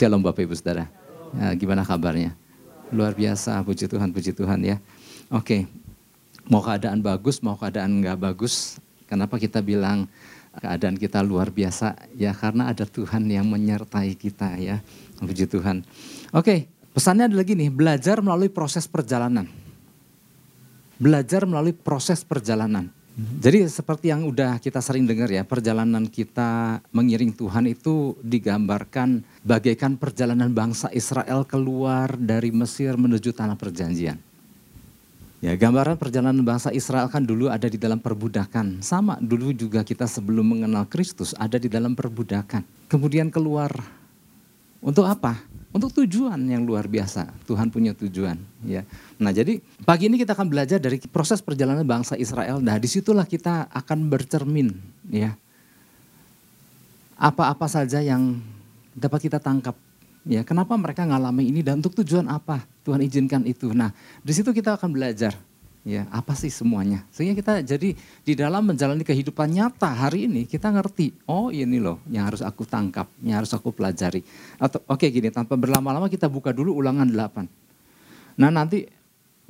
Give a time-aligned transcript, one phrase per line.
[0.00, 0.88] Shalom Bapak Ibu Saudara.
[1.36, 2.32] Ya, gimana kabarnya?
[2.88, 4.80] Luar biasa, puji Tuhan, puji Tuhan ya.
[5.28, 5.68] Oke,
[6.48, 10.08] mau keadaan bagus, mau keadaan nggak bagus, kenapa kita bilang
[10.56, 12.00] keadaan kita luar biasa?
[12.16, 14.80] Ya karena ada Tuhan yang menyertai kita ya,
[15.20, 15.84] puji Tuhan.
[16.32, 16.64] Oke,
[16.96, 19.52] pesannya adalah gini, belajar melalui proses perjalanan.
[20.96, 22.88] Belajar melalui proses perjalanan.
[23.18, 29.98] Jadi seperti yang udah kita sering dengar ya, perjalanan kita mengiring Tuhan itu digambarkan bagaikan
[29.98, 34.16] perjalanan bangsa Israel keluar dari Mesir menuju tanah perjanjian.
[35.40, 38.84] Ya, gambaran perjalanan bangsa Israel kan dulu ada di dalam perbudakan.
[38.84, 42.62] Sama dulu juga kita sebelum mengenal Kristus ada di dalam perbudakan.
[42.92, 43.72] Kemudian keluar
[44.84, 45.50] untuk apa?
[45.70, 47.30] untuk tujuan yang luar biasa.
[47.46, 48.82] Tuhan punya tujuan, ya.
[49.20, 52.58] Nah, jadi pagi ini kita akan belajar dari proses perjalanan bangsa Israel.
[52.64, 54.72] Nah, di situlah kita akan bercermin,
[55.12, 55.36] ya.
[57.20, 58.40] Apa-apa saja yang
[58.96, 59.76] dapat kita tangkap,
[60.24, 60.40] ya.
[60.40, 63.76] Kenapa mereka ngalami ini dan untuk tujuan apa Tuhan izinkan itu.
[63.76, 63.92] Nah,
[64.24, 65.36] di situ kita akan belajar
[65.80, 67.08] Ya, apa sih semuanya?
[67.08, 72.04] Sehingga kita jadi di dalam menjalani kehidupan nyata hari ini kita ngerti, oh ini loh
[72.12, 74.20] yang harus aku tangkap, yang harus aku pelajari.
[74.60, 77.48] Atau oke okay, gini, tanpa berlama-lama kita buka dulu ulangan 8.
[78.36, 78.84] Nah, nanti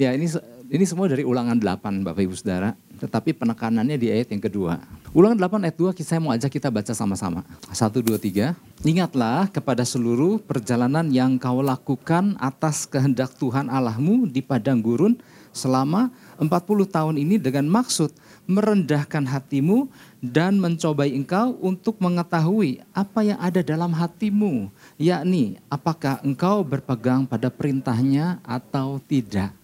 [0.00, 0.24] ya ini
[0.70, 4.80] ini semua dari ulangan 8 Bapak Ibu Saudara, tetapi penekanannya di ayat yang kedua.
[5.12, 7.44] Ulangan 8 ayat 2 saya mau ajak kita baca sama-sama.
[7.68, 8.54] 1 2 3.
[8.86, 15.20] Ingatlah kepada seluruh perjalanan yang kau lakukan atas kehendak Tuhan Allahmu di padang gurun
[15.50, 16.48] selama 40
[16.86, 18.14] tahun ini dengan maksud
[18.46, 19.90] merendahkan hatimu
[20.22, 27.50] dan mencobai engkau untuk mengetahui apa yang ada dalam hatimu, yakni apakah engkau berpegang pada
[27.50, 29.59] perintahnya atau tidak.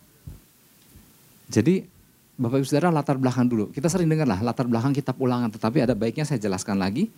[1.46, 1.86] Jadi
[2.36, 3.72] Bapak Ibu Saudara latar belakang dulu.
[3.72, 7.08] Kita sering dengar lah latar belakang kitab ulangan, tetapi ada baiknya saya jelaskan lagi.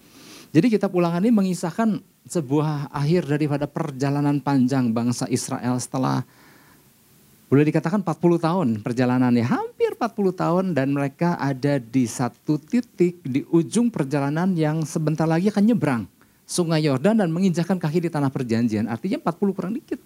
[0.55, 6.23] Jadi kitab ulangan ini mengisahkan sebuah akhir daripada perjalanan panjang bangsa Israel setelah
[7.49, 13.43] boleh dikatakan 40 tahun perjalanannya, hampir 40 tahun dan mereka ada di satu titik di
[13.49, 16.03] ujung perjalanan yang sebentar lagi akan nyebrang
[16.49, 18.89] sungai Yordan dan menginjakan kaki di tanah perjanjian.
[18.89, 20.01] Artinya 40 kurang dikit.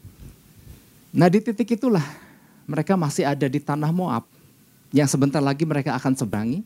[1.14, 2.02] Nah di titik itulah
[2.66, 4.26] mereka masih ada di tanah Moab
[4.92, 6.60] yang sebentar lagi mereka akan seberangi.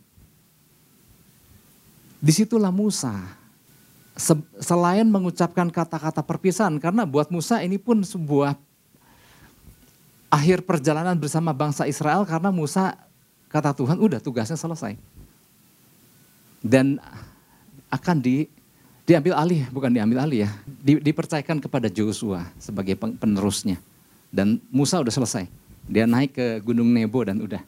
[2.19, 3.15] Di situlah Musa
[4.59, 8.57] selain mengucapkan kata-kata perpisahan karena buat Musa ini pun sebuah
[10.33, 12.97] akhir perjalanan bersama bangsa Israel karena Musa
[13.53, 14.97] kata Tuhan udah tugasnya selesai.
[16.65, 16.99] Dan
[17.93, 18.51] akan di
[19.07, 23.79] diambil alih, bukan diambil alih ya, di, dipercayakan kepada Joshua sebagai penerusnya.
[24.35, 25.47] Dan Musa udah selesai.
[25.87, 27.63] Dia naik ke Gunung Nebo dan udah.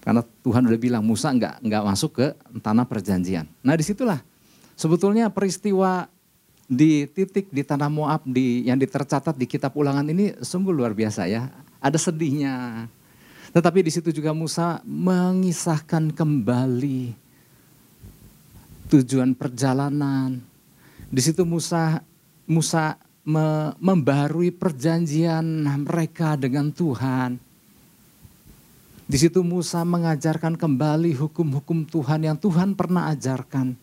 [0.00, 2.26] Karena Tuhan udah bilang Musa nggak nggak masuk ke
[2.64, 3.44] tanah perjanjian.
[3.60, 4.24] Nah di situlah
[4.72, 6.08] sebetulnya peristiwa
[6.64, 11.28] di titik di tanah Moab di yang ditercatat di kitab ulangan ini sungguh luar biasa
[11.28, 11.52] ya.
[11.80, 12.88] Ada sedihnya.
[13.52, 17.12] Tetapi di situ juga Musa mengisahkan kembali
[18.88, 20.40] tujuan perjalanan.
[21.08, 22.00] Di situ Musa
[22.48, 22.96] Musa
[23.28, 25.44] me, membarui perjanjian
[25.84, 27.36] mereka dengan Tuhan.
[29.04, 33.76] Di situ Musa mengajarkan kembali hukum-hukum Tuhan yang Tuhan pernah ajarkan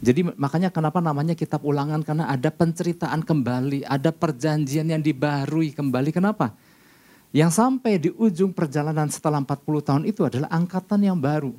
[0.00, 6.08] jadi makanya kenapa namanya kitab ulangan karena ada penceritaan kembali, ada perjanjian yang dibarui kembali.
[6.08, 6.56] Kenapa?
[7.36, 11.52] Yang sampai di ujung perjalanan setelah 40 tahun itu adalah angkatan yang baru.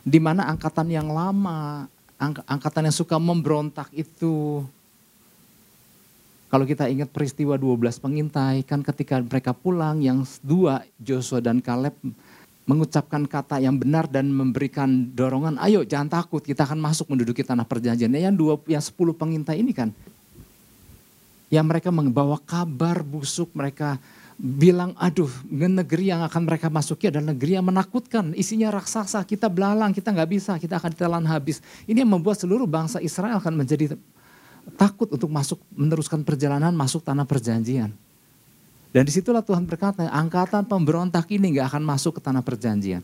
[0.00, 1.86] Di mana angkatan yang lama,
[2.16, 4.64] ang angkatan yang suka memberontak itu
[6.54, 11.98] kalau kita ingat peristiwa 12 pengintai, kan ketika mereka pulang yang dua Joshua dan Caleb
[12.62, 17.66] mengucapkan kata yang benar dan memberikan dorongan, ayo jangan takut kita akan masuk menduduki tanah
[17.66, 18.06] perjanjian.
[18.06, 19.90] Nah, yang dua, yang sepuluh pengintai ini kan,
[21.50, 23.98] yang mereka membawa kabar busuk, mereka
[24.38, 29.90] bilang, aduh negeri yang akan mereka masuki adalah negeri yang menakutkan, isinya raksasa, kita belalang,
[29.90, 31.58] kita nggak bisa, kita akan ditelan habis.
[31.90, 33.98] Ini yang membuat seluruh bangsa Israel akan menjadi
[34.74, 37.92] takut untuk masuk meneruskan perjalanan masuk tanah perjanjian.
[38.94, 43.02] Dan di situlah Tuhan berkata, angkatan pemberontak ini gak akan masuk ke tanah perjanjian.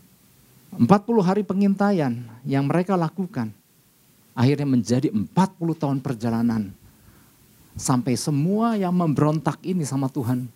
[0.78, 0.86] 40
[1.26, 2.14] hari pengintaian
[2.46, 3.50] yang mereka lakukan,
[4.38, 5.34] akhirnya menjadi 40
[5.74, 6.70] tahun perjalanan.
[7.74, 10.46] Sampai semua yang memberontak ini sama Tuhan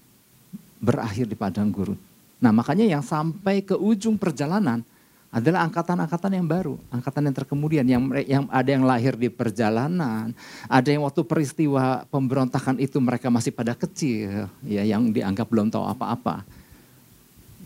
[0.78, 1.98] berakhir di padang gurun.
[2.38, 4.86] Nah makanya yang sampai ke ujung perjalanan,
[5.34, 10.30] adalah angkatan-angkatan yang baru, angkatan yang terkemudian, yang, yang ada yang lahir di perjalanan,
[10.70, 15.90] ada yang waktu peristiwa pemberontakan itu mereka masih pada kecil, ya yang dianggap belum tahu
[15.90, 16.46] apa-apa.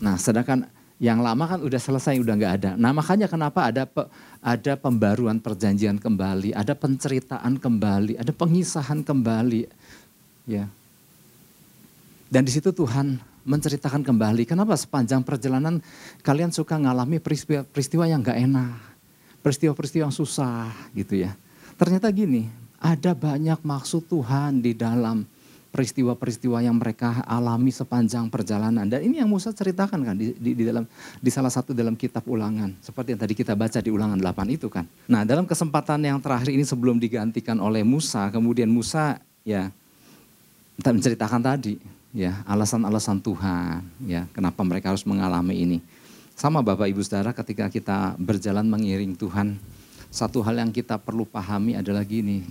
[0.01, 0.65] Nah, sedangkan
[0.99, 2.71] Yang lama kan udah selesai, udah nggak ada.
[2.75, 4.03] Nah makanya kenapa ada pe,
[4.43, 9.63] ada pembaruan perjanjian kembali, ada penceritaan kembali, ada pengisahan kembali,
[10.43, 10.67] ya.
[12.27, 14.43] Dan di situ Tuhan menceritakan kembali.
[14.47, 15.79] Kenapa sepanjang perjalanan
[16.23, 18.79] kalian suka ngalami peristiwa-peristiwa yang nggak enak,
[19.43, 21.35] peristiwa-peristiwa yang susah, gitu ya.
[21.79, 25.23] Ternyata gini, ada banyak maksud Tuhan di dalam
[25.69, 28.89] peristiwa-peristiwa yang mereka alami sepanjang perjalanan.
[28.89, 30.83] Dan ini yang Musa ceritakan kan di, di, di dalam
[31.21, 32.73] di salah satu dalam kitab ulangan.
[32.81, 34.89] Seperti yang tadi kita baca di ulangan 8 itu kan.
[35.05, 39.69] Nah dalam kesempatan yang terakhir ini sebelum digantikan oleh Musa, kemudian Musa ya
[40.81, 41.77] menceritakan tadi
[42.15, 45.77] ya alasan-alasan Tuhan ya kenapa mereka harus mengalami ini.
[46.39, 49.59] Sama Bapak Ibu Saudara ketika kita berjalan mengiring Tuhan,
[50.07, 52.47] satu hal yang kita perlu pahami adalah gini,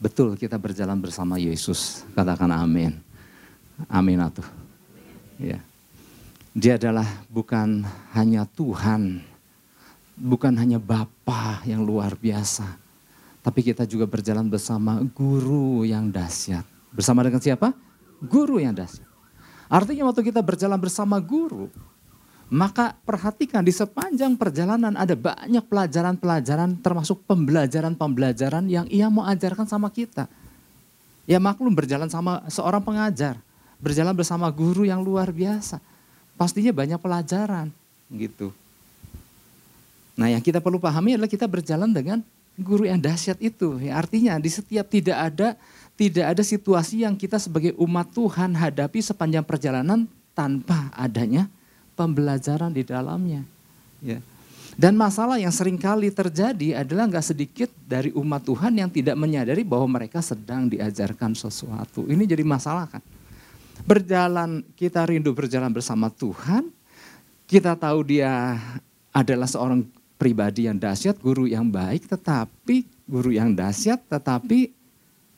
[0.00, 2.00] betul kita berjalan bersama Yesus.
[2.16, 2.96] Katakan amin.
[3.92, 4.48] Amin atuh.
[5.36, 5.60] Ya.
[6.56, 7.84] Dia adalah bukan
[8.16, 9.20] hanya Tuhan,
[10.16, 12.66] bukan hanya Bapa yang luar biasa,
[13.44, 16.66] tapi kita juga berjalan bersama guru yang dahsyat.
[16.90, 17.70] Bersama dengan siapa?
[18.20, 19.08] Guru yang dahsyat.
[19.70, 21.70] Artinya waktu kita berjalan bersama guru,
[22.50, 29.86] maka perhatikan di sepanjang perjalanan ada banyak pelajaran-pelajaran termasuk pembelajaran-pembelajaran yang ia mau ajarkan sama
[29.94, 30.26] kita.
[31.30, 33.38] Ya maklum berjalan sama seorang pengajar,
[33.78, 35.78] berjalan bersama guru yang luar biasa.
[36.34, 37.70] Pastinya banyak pelajaran
[38.10, 38.50] gitu.
[40.18, 42.18] Nah yang kita perlu pahami adalah kita berjalan dengan
[42.58, 43.78] guru yang dahsyat itu.
[43.78, 45.54] Ya, artinya di setiap tidak ada
[46.00, 51.44] tidak ada situasi yang kita sebagai umat Tuhan hadapi sepanjang perjalanan tanpa adanya
[51.92, 53.44] pembelajaran di dalamnya.
[54.00, 54.16] Ya.
[54.80, 59.60] Dan masalah yang sering kali terjadi adalah nggak sedikit dari umat Tuhan yang tidak menyadari
[59.60, 62.08] bahwa mereka sedang diajarkan sesuatu.
[62.08, 63.04] Ini jadi masalah kan.
[63.84, 66.72] Berjalan, kita rindu berjalan bersama Tuhan.
[67.44, 68.56] Kita tahu dia
[69.12, 69.84] adalah seorang
[70.16, 74.79] pribadi yang dahsyat, guru yang baik, tetapi guru yang dahsyat, tetapi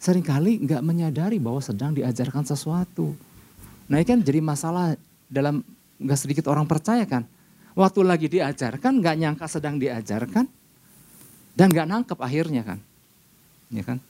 [0.03, 3.15] sering kali nggak menyadari bahwa sedang diajarkan sesuatu.
[3.87, 4.99] Nah ini kan jadi masalah
[5.31, 5.63] dalam
[6.03, 7.23] nggak sedikit orang percaya kan.
[7.79, 10.51] Waktu lagi diajarkan nggak nyangka sedang diajarkan
[11.55, 12.83] dan nggak nangkep akhirnya kan.
[13.71, 14.03] Ya kan.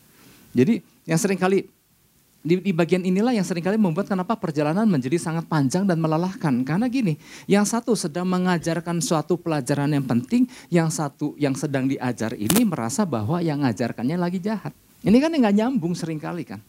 [0.57, 1.69] Jadi yang sering kali
[2.43, 6.65] di, di bagian inilah yang sering kali membuat kenapa perjalanan menjadi sangat panjang dan melelahkan.
[6.65, 12.33] Karena gini, yang satu sedang mengajarkan suatu pelajaran yang penting, yang satu yang sedang diajar
[12.33, 14.73] ini merasa bahwa yang ngajarkannya lagi jahat.
[15.03, 16.63] Ini kan nggak nyambung sering kali kan.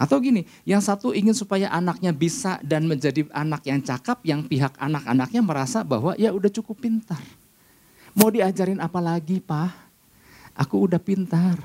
[0.00, 4.72] Atau gini, yang satu ingin supaya anaknya bisa dan menjadi anak yang cakap, yang pihak
[4.80, 7.20] anak-anaknya merasa bahwa ya udah cukup pintar.
[8.16, 9.68] Mau diajarin apa lagi, Pak?
[10.56, 11.60] Aku udah pintar.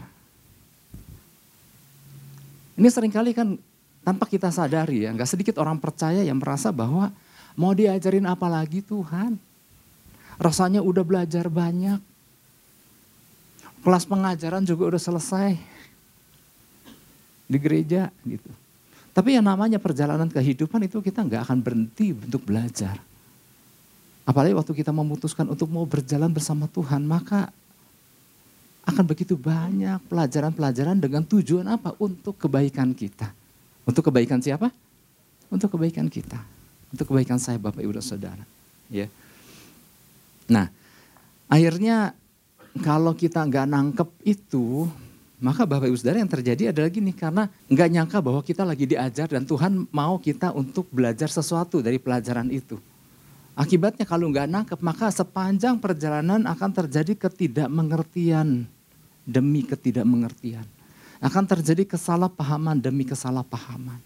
[2.75, 3.55] Ini sering kali kan
[4.03, 7.15] tanpa kita sadari ya, nggak sedikit orang percaya yang merasa bahwa
[7.55, 9.39] mau diajarin apa lagi Tuhan.
[10.35, 12.03] Rasanya udah belajar banyak.
[13.85, 15.53] Kelas pengajaran juga udah selesai
[17.45, 18.49] di gereja gitu.
[19.13, 22.97] Tapi yang namanya perjalanan kehidupan itu kita nggak akan berhenti untuk belajar.
[24.25, 27.53] Apalagi waktu kita memutuskan untuk mau berjalan bersama Tuhan, maka
[28.85, 31.93] akan begitu banyak pelajaran-pelajaran dengan tujuan apa?
[32.01, 33.29] Untuk kebaikan kita.
[33.85, 34.73] Untuk kebaikan siapa?
[35.53, 36.41] Untuk kebaikan kita.
[36.89, 38.45] Untuk kebaikan saya Bapak Ibu dan Saudara.
[38.89, 39.07] Ya.
[40.49, 40.73] Nah,
[41.45, 42.17] akhirnya
[42.83, 44.89] kalau kita nggak nangkep itu,
[45.39, 49.31] maka Bapak Ibu Saudara yang terjadi adalah gini, karena nggak nyangka bahwa kita lagi diajar
[49.31, 52.75] dan Tuhan mau kita untuk belajar sesuatu dari pelajaran itu.
[53.55, 58.67] Akibatnya kalau nggak nangkep, maka sepanjang perjalanan akan terjadi ketidakmengertian
[59.23, 60.67] demi ketidakmengertian.
[61.23, 64.03] Akan terjadi kesalahpahaman demi kesalahpahaman.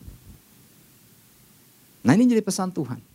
[2.05, 3.08] Nah ini jadi pesan Tuhan.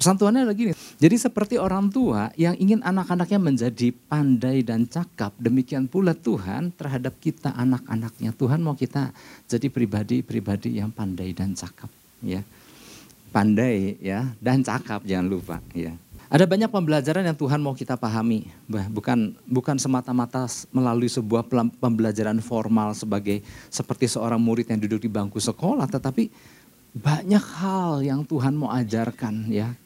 [0.00, 5.36] Pesan Tuhannya adalah gini, jadi seperti orang tua yang ingin anak-anaknya menjadi pandai dan cakap,
[5.36, 8.32] demikian pula Tuhan terhadap kita anak-anaknya.
[8.32, 9.12] Tuhan mau kita
[9.44, 11.92] jadi pribadi-pribadi yang pandai dan cakap.
[12.24, 12.40] ya
[13.28, 15.60] Pandai ya dan cakap jangan lupa.
[15.76, 15.92] ya
[16.32, 18.48] Ada banyak pembelajaran yang Tuhan mau kita pahami,
[18.88, 21.44] bukan bukan semata-mata melalui sebuah
[21.76, 26.32] pembelajaran formal sebagai seperti seorang murid yang duduk di bangku sekolah, tetapi
[26.96, 29.76] banyak hal yang Tuhan mau ajarkan ya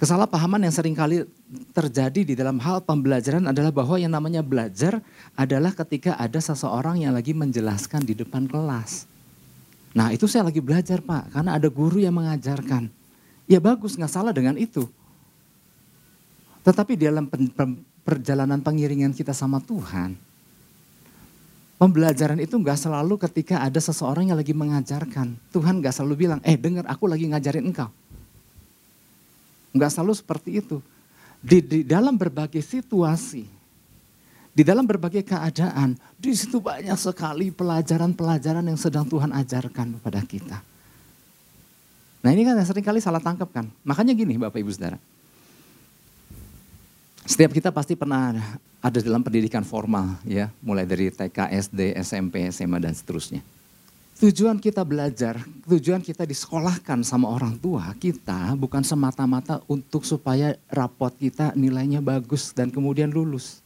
[0.00, 1.28] Kesalahpahaman yang sering kali
[1.76, 5.04] terjadi di dalam hal pembelajaran adalah bahwa yang namanya belajar
[5.36, 9.04] adalah ketika ada seseorang yang lagi menjelaskan di depan kelas.
[9.92, 12.88] Nah itu saya lagi belajar pak, karena ada guru yang mengajarkan.
[13.44, 14.88] Ya bagus, nggak salah dengan itu.
[16.64, 17.28] Tetapi dalam
[18.00, 20.16] perjalanan pengiringan kita sama Tuhan,
[21.76, 25.36] pembelajaran itu nggak selalu ketika ada seseorang yang lagi mengajarkan.
[25.52, 27.92] Tuhan nggak selalu bilang, eh dengar aku lagi ngajarin engkau.
[29.70, 30.78] Enggak selalu seperti itu.
[31.40, 33.48] Di, di dalam berbagai situasi,
[34.50, 40.58] di dalam berbagai keadaan, di situ banyak sekali pelajaran-pelajaran yang sedang Tuhan ajarkan kepada kita.
[42.20, 43.64] Nah ini kan yang sering kali salah tangkap kan.
[43.80, 45.00] Makanya gini Bapak Ibu Saudara.
[47.24, 48.36] Setiap kita pasti pernah
[48.80, 50.52] ada dalam pendidikan formal ya.
[50.60, 51.38] Mulai dari TK,
[51.70, 53.40] SD, SMP, SMA dan seterusnya.
[54.20, 61.08] Tujuan kita belajar, tujuan kita disekolahkan sama orang tua kita bukan semata-mata untuk supaya rapot
[61.16, 63.64] kita nilainya bagus dan kemudian lulus.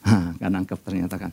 [0.00, 1.28] Hah, kan nangkep ternyata kan.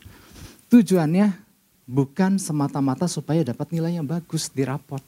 [0.68, 1.40] Tujuannya
[1.88, 5.00] bukan semata-mata supaya dapat nilai yang bagus di rapot.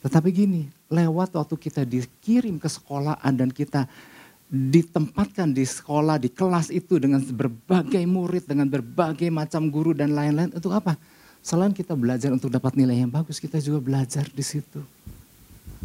[0.00, 3.84] Tetapi gini, lewat waktu kita dikirim ke sekolahan dan kita
[4.46, 10.54] ditempatkan di sekolah, di kelas itu dengan berbagai murid, dengan berbagai macam guru dan lain-lain.
[10.54, 10.94] Untuk apa?
[11.42, 14.82] Selain kita belajar untuk dapat nilai yang bagus, kita juga belajar di situ.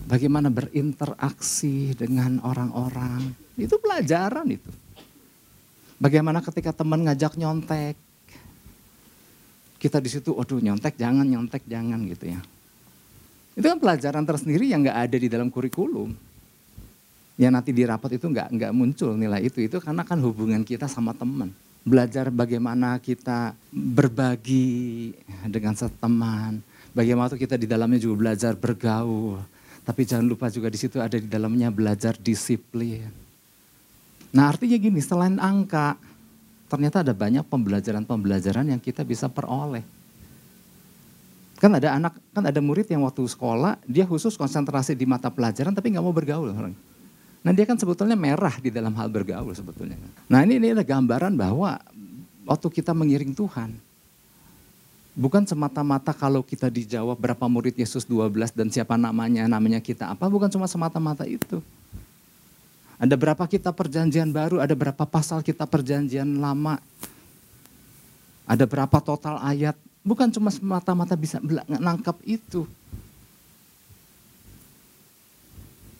[0.05, 3.33] Bagaimana berinteraksi dengan orang-orang.
[3.57, 4.69] Itu pelajaran itu.
[6.01, 7.97] Bagaimana ketika teman ngajak nyontek.
[9.81, 12.41] Kita di situ, aduh nyontek jangan, nyontek jangan gitu ya.
[13.57, 16.30] Itu kan pelajaran tersendiri yang gak ada di dalam kurikulum
[17.41, 19.65] ya nanti di rapat itu nggak nggak muncul nilai itu.
[19.65, 21.49] Itu karena kan hubungan kita sama teman.
[21.81, 25.09] Belajar bagaimana kita berbagi
[25.49, 26.61] dengan teman
[26.93, 29.41] bagaimana kita di dalamnya juga belajar bergaul.
[29.81, 33.09] Tapi jangan lupa juga di situ ada di dalamnya belajar disiplin.
[34.29, 35.97] Nah artinya gini selain angka
[36.69, 39.81] ternyata ada banyak pembelajaran-pembelajaran yang kita bisa peroleh.
[41.57, 45.73] Kan ada anak kan ada murid yang waktu sekolah dia khusus konsentrasi di mata pelajaran
[45.73, 46.90] tapi nggak mau bergaul orang
[47.41, 49.97] Nah dia kan sebetulnya merah di dalam hal bergaul sebetulnya.
[50.29, 51.81] Nah ini, ini ada gambaran bahwa
[52.45, 53.73] waktu kita mengiring Tuhan,
[55.17, 60.29] bukan semata-mata kalau kita dijawab berapa murid Yesus 12 dan siapa namanya, namanya kita apa,
[60.29, 61.59] bukan cuma semata-mata itu.
[63.01, 66.77] Ada berapa kita perjanjian baru, ada berapa pasal kita perjanjian lama,
[68.45, 69.73] ada berapa total ayat,
[70.05, 72.69] bukan cuma semata-mata bisa menangkap itu.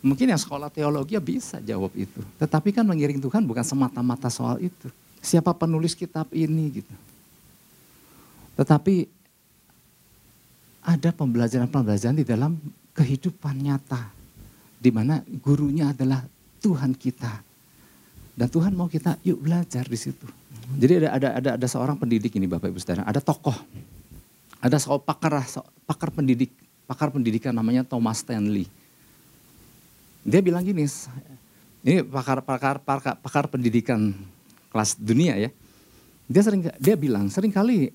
[0.02, 2.26] Mungkin yang sekolah teologi ya bisa jawab itu.
[2.42, 4.90] Tetapi kan mengiring Tuhan bukan semata-mata soal itu.
[5.22, 6.96] Siapa penulis kitab ini gitu.
[8.58, 9.06] Tetapi
[10.82, 12.58] ada pembelajaran-pembelajaran di dalam
[12.98, 14.10] kehidupan nyata.
[14.82, 16.26] Di mana gurunya adalah
[16.66, 17.46] Tuhan kita.
[18.34, 20.26] Dan Tuhan mau kita yuk belajar di situ.
[20.82, 23.54] Jadi ada ada ada ada seorang pendidik ini Bapak Ibu Saudara, ada tokoh.
[24.58, 25.46] Ada seorang pakar
[25.86, 26.50] pakar pendidik,
[26.90, 28.66] pakar pendidikan namanya Thomas Stanley
[30.22, 30.86] dia bilang gini,
[31.82, 34.14] ini pakar pakar pakar, pendidikan
[34.70, 35.50] kelas dunia ya.
[36.32, 37.92] Dia sering dia bilang sering kali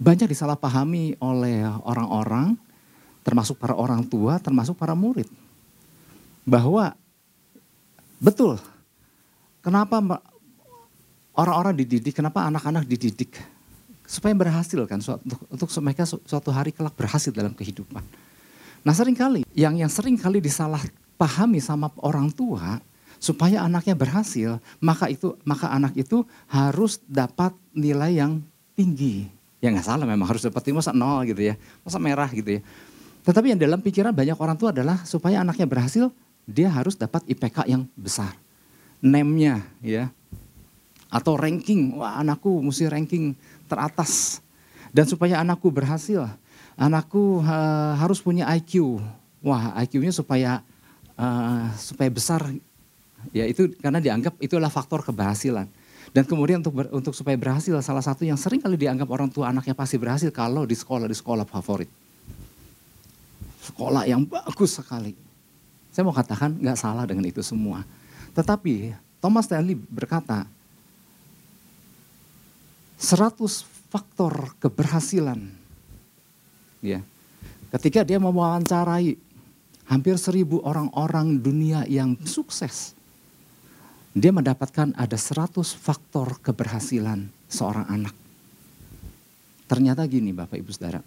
[0.00, 2.56] banyak disalahpahami oleh orang-orang
[3.20, 5.28] termasuk para orang tua, termasuk para murid.
[6.46, 6.96] Bahwa
[8.16, 8.56] betul
[9.60, 10.00] kenapa
[11.36, 13.36] orang-orang dididik, kenapa anak-anak dididik
[14.06, 18.02] supaya berhasil kan suatu, untuk mereka suatu hari kelak berhasil dalam kehidupan.
[18.80, 20.80] Nah sering kali yang yang sering kali disalah
[21.20, 22.80] pahami sama orang tua
[23.20, 28.40] supaya anaknya berhasil, maka itu maka anak itu harus dapat nilai yang
[28.72, 29.28] tinggi.
[29.60, 32.60] Ya nggak salah memang harus dapat masa nol gitu ya, masa merah gitu ya.
[33.20, 36.08] Tetapi yang dalam pikiran banyak orang tua adalah supaya anaknya berhasil,
[36.48, 38.32] dia harus dapat IPK yang besar.
[39.04, 40.08] Name-nya ya.
[41.12, 43.36] Atau ranking, wah anakku mesti ranking
[43.68, 44.40] teratas.
[44.88, 46.32] Dan supaya anakku berhasil,
[46.80, 48.96] anakku uh, harus punya IQ.
[49.44, 50.64] Wah IQ-nya supaya
[51.20, 52.40] uh, supaya besar
[53.36, 55.68] ya itu karena dianggap itulah faktor keberhasilan.
[56.10, 59.52] Dan kemudian untuk ber, untuk supaya berhasil salah satu yang sering kali dianggap orang tua
[59.52, 61.86] anaknya pasti berhasil kalau di sekolah di sekolah favorit.
[63.60, 65.14] Sekolah yang bagus sekali.
[65.92, 67.84] Saya mau katakan nggak salah dengan itu semua.
[68.34, 70.48] Tetapi Thomas Stanley berkata
[72.98, 73.38] 100
[73.92, 75.59] faktor keberhasilan
[76.80, 77.04] ya
[77.70, 79.30] ketika dia mewawancarai
[79.90, 82.94] hampir seribu orang-orang dunia yang sukses.
[84.14, 88.14] Dia mendapatkan ada seratus faktor keberhasilan seorang anak.
[89.70, 91.02] Ternyata gini Bapak Ibu Saudara.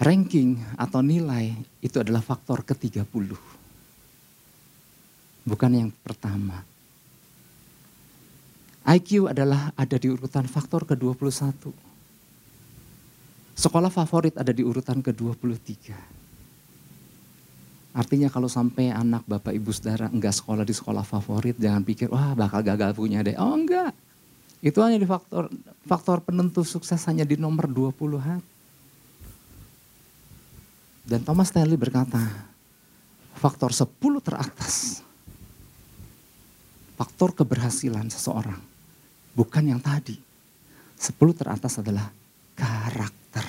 [0.00, 1.52] Ranking atau nilai
[1.84, 3.36] itu adalah faktor ke-30.
[5.44, 6.64] Bukan yang pertama.
[8.88, 11.91] IQ adalah ada di urutan faktor ke-21.
[13.52, 15.92] Sekolah favorit ada di urutan ke-23
[17.92, 22.32] Artinya kalau sampai anak bapak ibu saudara enggak sekolah di sekolah favorit, jangan pikir wah
[22.32, 23.36] bakal gagal punya deh.
[23.36, 23.92] Oh enggak.
[24.64, 25.52] Itu hanya di faktor
[25.84, 28.40] faktor penentu sukses hanya di nomor 20 hat.
[31.04, 32.22] Dan Thomas Stanley berkata,
[33.36, 33.90] faktor 10
[34.24, 35.04] teratas,
[36.96, 38.62] faktor keberhasilan seseorang,
[39.36, 40.16] bukan yang tadi.
[40.96, 42.08] 10 teratas adalah
[42.62, 43.46] karakter,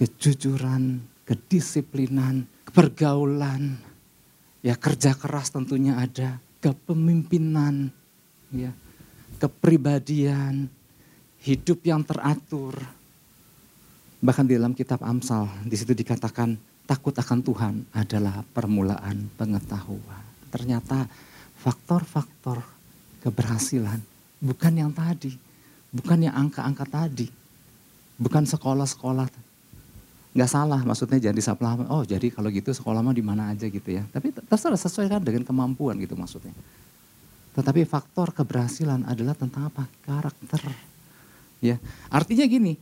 [0.00, 3.76] kejujuran, kedisiplinan, pergaulan,
[4.64, 7.92] ya kerja keras tentunya ada, kepemimpinan,
[8.48, 8.72] ya
[9.36, 10.72] kepribadian,
[11.44, 12.80] hidup yang teratur.
[14.20, 16.56] Bahkan di dalam kitab Amsal, di situ dikatakan
[16.88, 20.24] takut akan Tuhan adalah permulaan pengetahuan.
[20.48, 21.08] Ternyata
[21.60, 22.64] faktor-faktor
[23.20, 24.00] keberhasilan
[24.40, 25.36] bukan yang tadi,
[25.92, 27.39] bukan yang angka-angka tadi,
[28.20, 29.26] bukan sekolah-sekolah.
[30.30, 31.72] Nggak salah, maksudnya jangan disalah.
[31.90, 34.04] Oh jadi kalau gitu sekolah mah di mana aja gitu ya.
[34.12, 36.52] Tapi terserah sesuaikan dengan kemampuan gitu maksudnya.
[37.56, 39.90] Tetapi faktor keberhasilan adalah tentang apa?
[40.06, 40.62] Karakter.
[41.58, 42.78] Ya, artinya gini,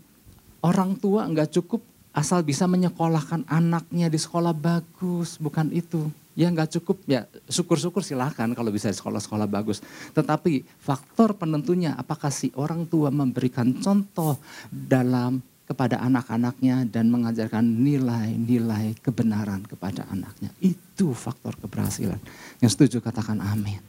[0.61, 1.81] orang tua nggak cukup
[2.13, 6.13] asal bisa menyekolahkan anaknya di sekolah bagus, bukan itu.
[6.39, 9.83] Ya nggak cukup, ya syukur-syukur silahkan kalau bisa sekolah-sekolah bagus.
[10.15, 14.39] Tetapi faktor penentunya apakah si orang tua memberikan contoh
[14.71, 20.55] dalam kepada anak-anaknya dan mengajarkan nilai-nilai kebenaran kepada anaknya.
[20.63, 22.23] Itu faktor keberhasilan.
[22.63, 23.83] Yang setuju katakan amin.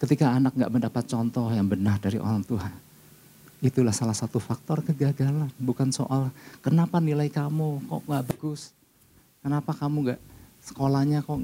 [0.00, 2.66] Ketika anak nggak mendapat contoh yang benar dari orang tua,
[3.64, 5.48] Itulah salah satu faktor kegagalan.
[5.56, 6.28] Bukan soal
[6.60, 8.76] kenapa nilai kamu kok nggak bagus.
[9.40, 10.20] Kenapa kamu nggak
[10.66, 11.40] sekolahnya kok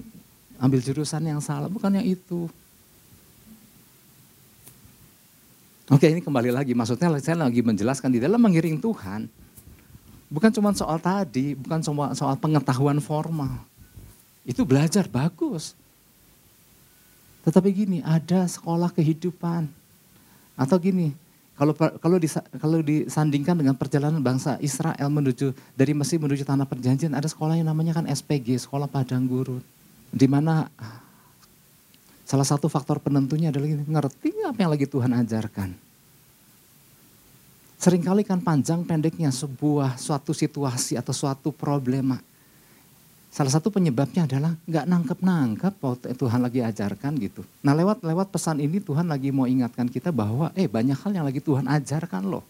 [0.58, 1.70] ambil jurusan yang salah.
[1.70, 2.50] Bukan yang itu.
[5.90, 6.72] Oke ini kembali lagi.
[6.74, 9.30] Maksudnya saya lagi menjelaskan di dalam mengiring Tuhan.
[10.32, 13.60] Bukan cuma soal tadi, bukan cuma soal pengetahuan formal.
[14.48, 15.76] Itu belajar bagus.
[17.44, 19.68] Tetapi gini, ada sekolah kehidupan.
[20.56, 21.12] Atau gini,
[21.52, 27.12] kalau kalau dis, kalau disandingkan dengan perjalanan bangsa Israel menuju dari Mesir menuju tanah perjanjian
[27.12, 29.60] ada sekolah yang namanya kan SPG, sekolah padang gurun.
[30.08, 30.66] Di mana
[32.24, 35.70] salah satu faktor penentunya adalah ngerti apa yang lagi Tuhan ajarkan.
[37.82, 42.16] Seringkali kan panjang pendeknya sebuah suatu situasi atau suatu problema
[43.32, 47.40] Salah satu penyebabnya adalah nggak nangkep-nangkep bahwa Tuhan lagi ajarkan gitu.
[47.64, 51.24] Nah lewat lewat pesan ini Tuhan lagi mau ingatkan kita bahwa eh banyak hal yang
[51.24, 52.44] lagi Tuhan ajarkan loh.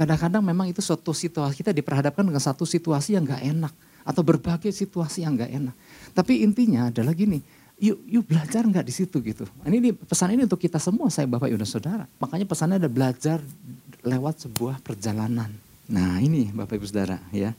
[0.00, 4.72] Kadang-kadang memang itu suatu situasi kita diperhadapkan dengan satu situasi yang nggak enak atau berbagai
[4.72, 5.74] situasi yang nggak enak.
[6.16, 7.44] Tapi intinya adalah gini,
[7.76, 9.44] yuk, yuk belajar nggak di situ gitu.
[9.60, 12.08] Ini pesan ini untuk kita semua, saya Bapak Ibu Saudara.
[12.16, 13.44] Makanya pesannya ada belajar
[14.00, 15.52] lewat sebuah perjalanan.
[15.84, 17.52] Nah ini Bapak Ibu Saudara ya.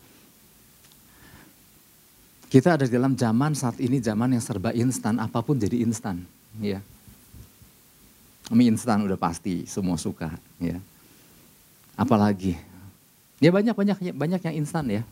[2.50, 6.26] Kita ada di dalam zaman saat ini zaman yang serba instan, apa pun jadi instan,
[6.58, 6.82] ya.
[8.50, 10.82] Mie instan udah pasti semua suka, ya.
[11.94, 12.58] Apalagi,
[13.38, 15.06] ya banyak banyak banyak yang instan ya.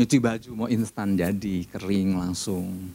[0.00, 2.92] Nyuci baju mau instan jadi kering langsung.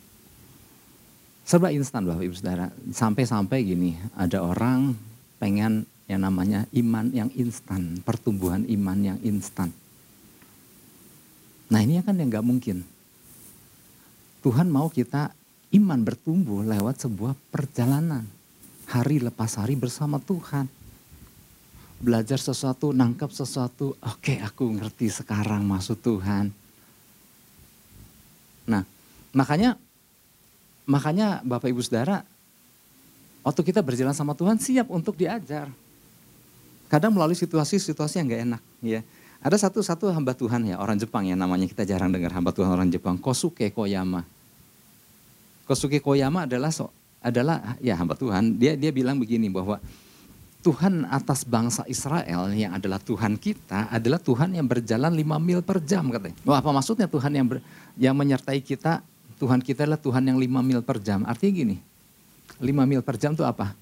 [1.46, 2.70] Serba instan Bapak Ibu Saudara.
[2.94, 4.94] Sampai-sampai gini, ada orang
[5.41, 9.70] pengen yang namanya iman yang instan, pertumbuhan iman yang instan.
[11.72, 12.84] Nah ini kan yang gak mungkin.
[14.44, 15.32] Tuhan mau kita
[15.72, 18.28] iman bertumbuh lewat sebuah perjalanan.
[18.92, 20.68] Hari lepas hari bersama Tuhan.
[22.04, 26.52] Belajar sesuatu, nangkap sesuatu, oke aku ngerti sekarang maksud Tuhan.
[28.68, 28.84] Nah
[29.32, 29.80] makanya
[30.84, 32.26] makanya Bapak Ibu Saudara,
[33.48, 35.72] waktu kita berjalan sama Tuhan siap untuk diajar.
[36.92, 38.62] Kadang melalui situasi-situasi yang gak enak.
[38.84, 39.02] ya
[39.42, 42.70] ada satu satu hamba Tuhan ya orang Jepang ya namanya kita jarang dengar hamba Tuhan
[42.70, 44.22] orang Jepang Kosuke Koyama.
[45.66, 46.94] Kosuke Koyama adalah so,
[47.26, 49.82] adalah ya hamba Tuhan dia dia bilang begini bahwa
[50.62, 55.82] Tuhan atas bangsa Israel yang adalah Tuhan kita adalah Tuhan yang berjalan lima mil per
[55.82, 56.38] jam katanya.
[56.46, 57.58] Wah apa maksudnya Tuhan yang ber,
[57.98, 59.02] yang menyertai kita
[59.42, 61.26] Tuhan kita adalah Tuhan yang lima mil per jam.
[61.26, 61.82] Artinya gini,
[62.62, 63.74] lima mil per jam itu apa?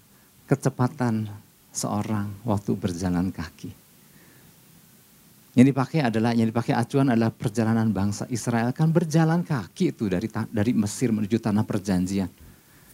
[0.48, 1.28] Kecepatan
[1.76, 3.79] seorang waktu berjalan kaki.
[5.58, 10.30] Yang dipakai adalah yang dipakai acuan adalah perjalanan bangsa Israel kan berjalan kaki itu dari
[10.30, 12.30] dari Mesir menuju tanah perjanjian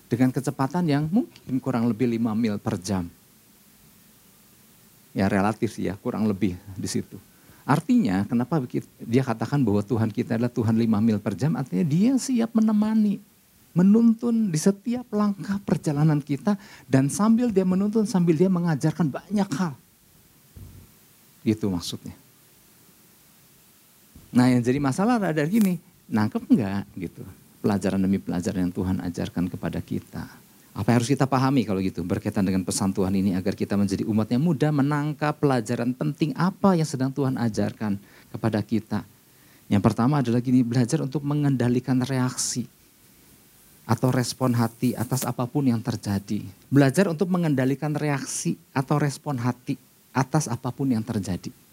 [0.07, 3.11] dengan kecepatan yang mungkin kurang lebih 5 mil per jam.
[5.15, 7.19] Ya relatif sih ya, kurang lebih di situ.
[7.65, 8.61] Artinya kenapa
[9.01, 13.17] dia katakan bahwa Tuhan kita adalah Tuhan 5 mil per jam, artinya dia siap menemani,
[13.75, 16.55] menuntun di setiap langkah perjalanan kita
[16.87, 19.73] dan sambil dia menuntun, sambil dia mengajarkan banyak hal.
[21.43, 22.24] Itu maksudnya.
[24.35, 25.79] Nah yang jadi masalah ada gini,
[26.11, 27.23] nangkep enggak gitu.
[27.63, 30.27] Pelajaran demi pelajaran yang Tuhan ajarkan kepada kita.
[30.75, 34.03] Apa yang harus kita pahami kalau gitu berkaitan dengan pesan Tuhan ini agar kita menjadi
[34.11, 37.95] umat yang mudah menangkap pelajaran penting apa yang sedang Tuhan ajarkan
[38.35, 39.07] kepada kita.
[39.71, 42.67] Yang pertama adalah gini, belajar untuk mengendalikan reaksi
[43.87, 46.43] atau respon hati atas apa pun yang terjadi.
[46.67, 49.79] Belajar untuk mengendalikan reaksi atau respon hati
[50.11, 51.64] atas apa pun yang terjadi.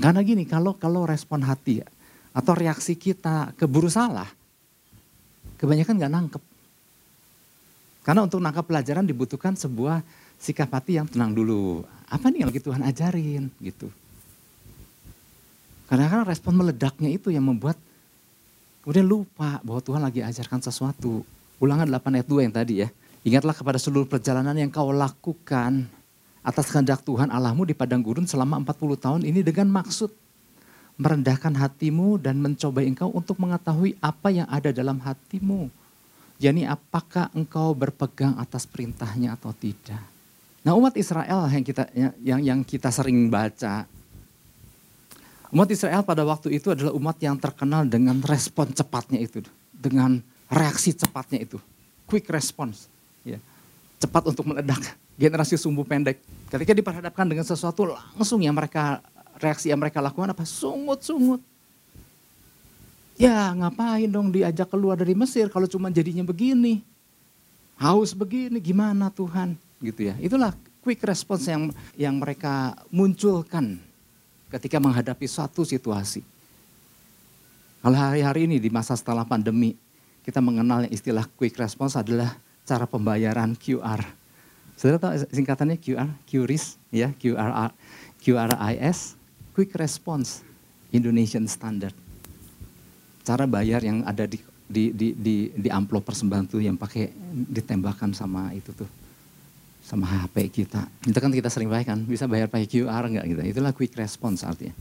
[0.00, 1.84] Karena gini, kalau kalau respon hati
[2.32, 4.26] atau reaksi kita keburu salah,
[5.60, 6.42] kebanyakan nggak nangkep.
[8.00, 10.00] Karena untuk nangkap pelajaran dibutuhkan sebuah
[10.40, 11.84] sikap hati yang tenang dulu.
[12.08, 13.92] Apa nih yang lagi Tuhan ajarin gitu.
[15.84, 17.76] Karena kan respon meledaknya itu yang membuat
[18.80, 21.28] kemudian lupa bahwa Tuhan lagi ajarkan sesuatu.
[21.60, 22.88] Ulangan 8 ayat 2 yang tadi ya.
[23.20, 25.84] Ingatlah kepada seluruh perjalanan yang kau lakukan
[26.40, 30.08] atas kehendak Tuhan Allahmu di padang gurun selama 40 tahun ini dengan maksud
[31.00, 35.72] merendahkan hatimu dan mencoba engkau untuk mengetahui apa yang ada dalam hatimu.
[36.40, 40.00] Yani apakah engkau berpegang atas perintahnya atau tidak.
[40.64, 41.84] Nah umat Israel yang kita
[42.20, 43.84] yang yang kita sering baca
[45.50, 49.42] Umat Israel pada waktu itu adalah umat yang terkenal dengan respon cepatnya itu,
[49.74, 51.58] dengan reaksi cepatnya itu,
[52.06, 52.86] quick response,
[53.26, 53.34] ya.
[53.98, 54.78] cepat untuk meledak,
[55.20, 56.24] generasi sumbu pendek.
[56.48, 59.04] Ketika diperhadapkan dengan sesuatu langsung yang mereka
[59.36, 60.48] reaksi yang mereka lakukan apa?
[60.48, 61.44] Sungut-sungut.
[63.20, 66.80] Ya ngapain dong diajak keluar dari Mesir kalau cuma jadinya begini.
[67.76, 70.16] Haus begini gimana Tuhan gitu ya.
[70.16, 71.68] Itulah quick response yang
[72.00, 73.76] yang mereka munculkan
[74.48, 76.24] ketika menghadapi suatu situasi.
[77.80, 79.72] Kalau hari-hari ini di masa setelah pandemi,
[80.24, 82.36] kita mengenal istilah quick response adalah
[82.68, 84.19] cara pembayaran QR.
[84.80, 87.68] Saudara tahu singkatannya QR, QRIS, ya, QR,
[88.24, 89.12] QRIS,
[89.52, 90.40] Quick Response
[90.88, 91.92] Indonesian Standard.
[93.20, 97.12] Cara bayar yang ada di di di di, di amplop persembahan tuh yang pakai
[97.52, 98.88] ditembakkan sama itu tuh
[99.84, 100.88] sama HP kita.
[101.04, 103.40] Itu kan kita sering bayar kan, bisa bayar pakai QR enggak gitu.
[103.52, 104.72] Itulah quick response artinya.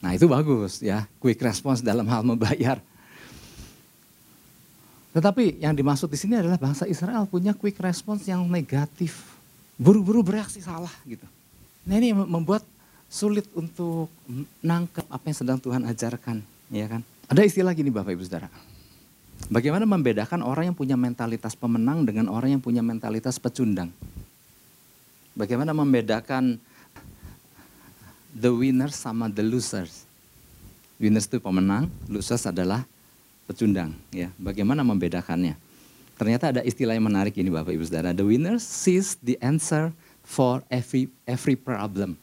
[0.00, 2.80] Nah itu bagus ya, quick response dalam hal membayar.
[5.12, 9.24] Tetapi yang dimaksud di sini adalah bangsa Israel punya quick response yang negatif.
[9.78, 11.24] Buru-buru bereaksi salah gitu.
[11.88, 12.60] Nah ini membuat
[13.08, 14.12] sulit untuk
[14.60, 16.44] nangkep apa yang sedang Tuhan ajarkan.
[16.68, 17.00] ya kan?
[17.28, 18.52] Ada istilah gini Bapak Ibu Saudara
[19.46, 23.94] Bagaimana membedakan orang yang punya mentalitas pemenang dengan orang yang punya mentalitas pecundang?
[25.38, 26.58] Bagaimana membedakan
[28.34, 30.02] the winners sama the losers?
[30.98, 32.82] Winners itu pemenang, losers adalah
[33.48, 33.96] pecundang.
[34.12, 35.56] Ya, bagaimana membedakannya?
[36.20, 38.12] Ternyata ada istilah yang menarik ini Bapak Ibu Saudara.
[38.12, 42.20] The winner sees the answer for every every problem.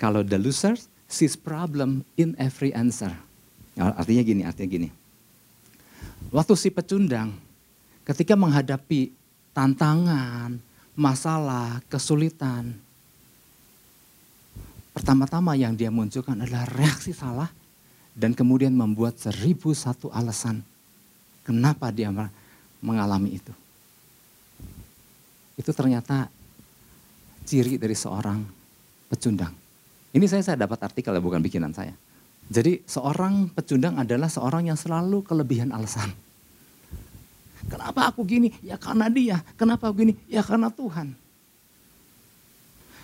[0.00, 0.78] Kalau the loser
[1.10, 3.12] sees problem in every answer.
[3.76, 4.88] Artinya gini, artinya gini
[6.32, 7.36] Waktu si pecundang
[8.08, 9.12] ketika menghadapi
[9.52, 10.56] tantangan,
[10.96, 12.72] masalah, kesulitan,
[14.96, 17.52] pertama-tama yang dia munculkan adalah reaksi salah
[18.12, 20.60] dan kemudian membuat seribu satu alasan
[21.42, 22.12] kenapa dia
[22.84, 23.52] mengalami itu.
[25.56, 26.28] Itu ternyata
[27.44, 28.40] ciri dari seorang
[29.08, 29.52] pecundang.
[30.12, 31.96] Ini saya saya dapat artikel ya bukan bikinan saya.
[32.52, 36.12] Jadi seorang pecundang adalah seorang yang selalu kelebihan alasan.
[37.70, 38.50] Kenapa aku gini?
[38.60, 39.40] Ya karena dia.
[39.54, 40.14] Kenapa aku gini?
[40.26, 41.14] Ya karena Tuhan.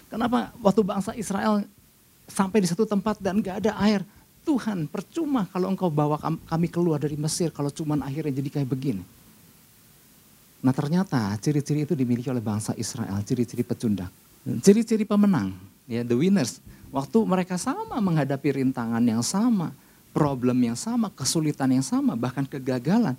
[0.09, 1.63] Kenapa waktu bangsa Israel
[2.27, 4.03] sampai di satu tempat dan gak ada air?
[4.49, 6.17] Tuhan percuma kalau engkau bawa
[6.49, 9.05] kami keluar dari Mesir kalau cuma akhirnya jadi kayak begini.
[10.65, 14.09] Nah ternyata ciri-ciri itu dimiliki oleh bangsa Israel, ciri-ciri pecundang.
[14.65, 15.53] Ciri-ciri pemenang,
[15.85, 19.77] ya the winners Waktu mereka sama menghadapi rintangan yang sama,
[20.17, 23.13] problem yang sama, kesulitan yang sama, bahkan kegagalan.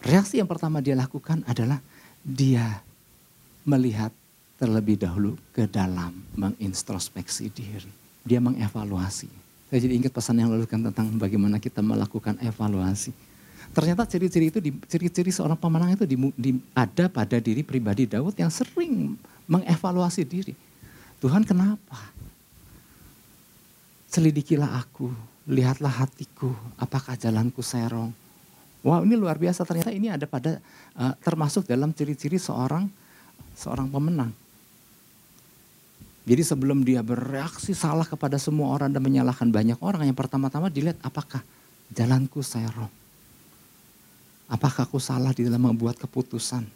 [0.00, 1.84] Reaksi yang pertama dia lakukan adalah
[2.24, 2.80] dia
[3.68, 4.08] melihat
[4.56, 7.92] terlebih dahulu ke dalam, mengintrospeksi diri.
[8.24, 9.28] Dia mengevaluasi.
[9.70, 13.14] Saya jadi ingat pesan yang lalu kan tentang bagaimana kita melakukan evaluasi.
[13.70, 14.58] Ternyata ciri-ciri itu,
[14.90, 19.14] ciri-ciri seorang pemenang itu di, di, ada pada diri pribadi Daud yang sering
[19.46, 20.58] mengevaluasi diri.
[21.22, 22.10] Tuhan kenapa?
[24.10, 25.14] Selidikilah aku,
[25.46, 28.10] lihatlah hatiku, apakah jalanku serong.
[28.82, 30.56] Wow ini luar biasa ternyata ini ada pada
[30.96, 32.90] uh, termasuk dalam ciri-ciri seorang
[33.54, 34.32] seorang pemenang.
[36.28, 41.00] Jadi sebelum dia bereaksi salah kepada semua orang dan menyalahkan banyak orang, yang pertama-tama dilihat
[41.00, 41.40] apakah
[41.90, 42.92] jalanku serong.
[44.50, 46.66] Apakah aku salah di dalam membuat keputusan?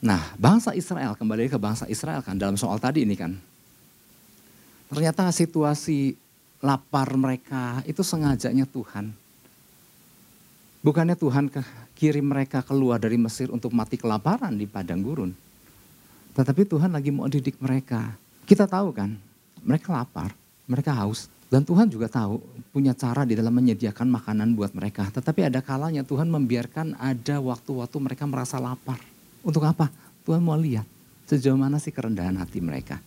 [0.00, 3.36] Nah, bangsa Israel kembali ke bangsa Israel kan dalam soal tadi ini kan.
[4.90, 6.18] Ternyata situasi
[6.60, 9.14] lapar mereka itu sengajanya Tuhan.
[10.80, 11.52] Bukannya Tuhan
[11.94, 15.30] kirim mereka keluar dari Mesir untuk mati kelaparan di padang gurun.
[16.32, 18.16] Tetapi Tuhan lagi mau didik mereka.
[18.44, 19.14] Kita tahu kan,
[19.64, 20.34] mereka lapar,
[20.66, 21.28] mereka haus.
[21.50, 22.38] Dan Tuhan juga tahu
[22.70, 25.10] punya cara di dalam menyediakan makanan buat mereka.
[25.10, 29.02] Tetapi ada kalanya Tuhan membiarkan ada waktu-waktu mereka merasa lapar.
[29.42, 29.90] Untuk apa?
[30.22, 30.86] Tuhan mau lihat
[31.26, 33.02] sejauh mana sih kerendahan hati mereka.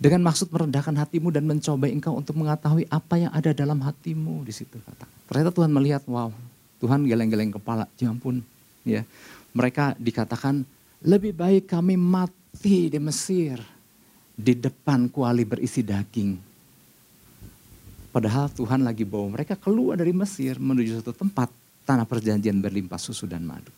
[0.00, 4.50] Dengan maksud merendahkan hatimu dan mencoba engkau untuk mengetahui apa yang ada dalam hatimu di
[4.50, 5.06] situ kata.
[5.30, 6.32] Ternyata Tuhan melihat, wow,
[6.82, 8.42] Tuhan geleng-geleng kepala, ya ampun,
[8.82, 9.06] ya.
[9.54, 10.66] Mereka dikatakan
[11.04, 13.62] lebih baik kami mati di Mesir
[14.32, 16.52] di depan kuali berisi daging
[18.12, 21.48] Padahal Tuhan lagi bawa mereka keluar dari Mesir menuju satu tempat
[21.88, 23.72] tanah perjanjian berlimpah susu dan madu.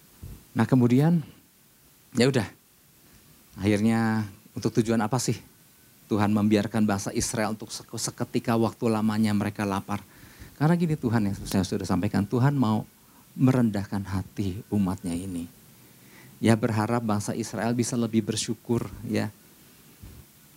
[0.59, 1.23] Nah kemudian
[2.19, 2.43] ya udah
[3.63, 5.39] akhirnya untuk tujuan apa sih
[6.11, 10.03] Tuhan membiarkan bangsa Israel untuk seketika waktu lamanya mereka lapar.
[10.59, 12.83] Karena gini Tuhan yang saya sudah sampaikan, Tuhan mau
[13.39, 15.47] merendahkan hati umatnya ini.
[16.43, 19.31] Ya berharap bangsa Israel bisa lebih bersyukur ya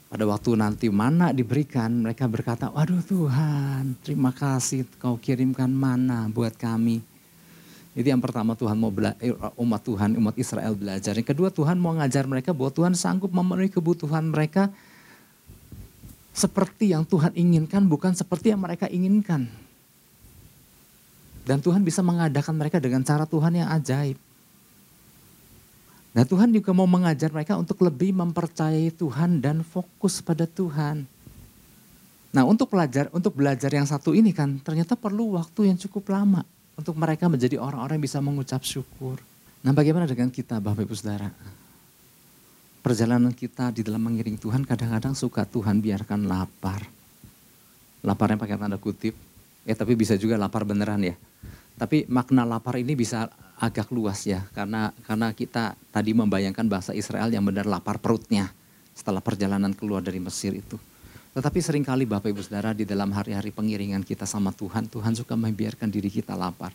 [0.07, 6.55] pada waktu nanti mana diberikan, mereka berkata, waduh Tuhan, terima kasih kau kirimkan mana buat
[6.55, 7.03] kami.
[7.91, 11.11] Itu yang pertama Tuhan mau eh, umat Tuhan, umat Israel belajar.
[11.17, 14.71] Yang kedua Tuhan mau ngajar mereka bahwa Tuhan sanggup memenuhi kebutuhan mereka
[16.31, 19.49] seperti yang Tuhan inginkan, bukan seperti yang mereka inginkan.
[21.43, 24.26] Dan Tuhan bisa mengadakan mereka dengan cara Tuhan yang ajaib.
[26.17, 31.05] Nah Tuhan juga mau mengajar mereka untuk lebih mempercayai Tuhan dan fokus pada Tuhan.
[32.33, 36.41] Nah untuk belajar, untuk belajar yang satu ini kan ternyata perlu waktu yang cukup lama
[36.73, 39.21] untuk mereka menjadi orang-orang yang bisa mengucap syukur.
[39.61, 41.29] Nah bagaimana dengan kita Bapak Ibu Saudara?
[42.81, 46.81] Perjalanan kita di dalam mengiring Tuhan kadang-kadang suka Tuhan biarkan lapar.
[48.01, 49.13] Lapar yang pakai tanda kutip,
[49.69, 51.13] ya tapi bisa juga lapar beneran ya.
[51.77, 57.33] Tapi makna lapar ini bisa agak luas ya karena karena kita tadi membayangkan bahasa Israel
[57.33, 58.53] yang benar lapar perutnya
[58.93, 60.77] setelah perjalanan keluar dari Mesir itu.
[61.33, 65.37] Tetapi sering kali Bapak Ibu Saudara di dalam hari-hari pengiringan kita sama Tuhan, Tuhan suka
[65.37, 66.73] membiarkan diri kita lapar.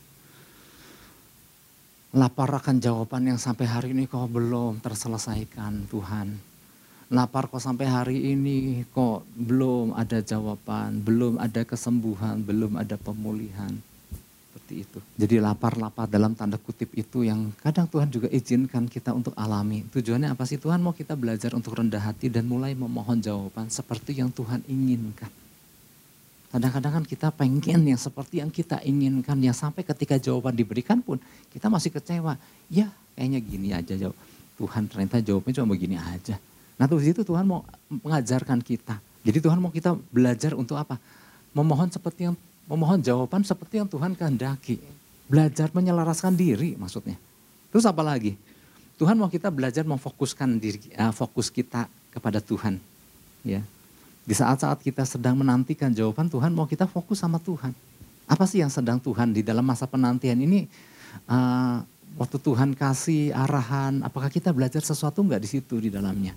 [2.14, 6.38] Lapar akan jawaban yang sampai hari ini kok belum terselesaikan Tuhan.
[7.11, 13.75] Lapar kok sampai hari ini kok belum ada jawaban, belum ada kesembuhan, belum ada pemulihan
[14.73, 14.99] seperti itu.
[15.21, 19.85] Jadi lapar-lapar dalam tanda kutip itu yang kadang Tuhan juga izinkan kita untuk alami.
[19.93, 20.57] Tujuannya apa sih?
[20.57, 25.29] Tuhan mau kita belajar untuk rendah hati dan mulai memohon jawaban seperti yang Tuhan inginkan.
[26.53, 29.37] Kadang-kadang kan kita pengen yang seperti yang kita inginkan.
[29.41, 31.21] Yang sampai ketika jawaban diberikan pun
[31.53, 32.41] kita masih kecewa.
[32.73, 34.17] Ya kayaknya gini aja jawab.
[34.57, 36.37] Tuhan ternyata jawabnya cuma begini aja.
[36.77, 39.01] Nah terus itu Tuhan mau mengajarkan kita.
[39.23, 41.01] Jadi Tuhan mau kita belajar untuk apa?
[41.53, 44.79] Memohon seperti yang memohon jawaban seperti yang Tuhan kehendaki.
[45.27, 47.16] Belajar menyelaraskan diri maksudnya.
[47.72, 48.37] Terus apa lagi?
[49.01, 52.79] Tuhan mau kita belajar memfokuskan diri, uh, fokus kita kepada Tuhan.
[53.42, 53.64] Ya.
[54.22, 57.75] Di saat-saat kita sedang menantikan jawaban Tuhan, mau kita fokus sama Tuhan.
[58.31, 60.70] Apa sih yang sedang Tuhan di dalam masa penantian ini?
[61.27, 61.83] Uh,
[62.14, 66.37] waktu Tuhan kasih arahan, apakah kita belajar sesuatu enggak di situ di dalamnya?